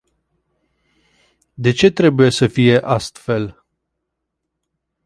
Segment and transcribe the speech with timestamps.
[1.55, 3.65] De ce trebuie să fie astfel?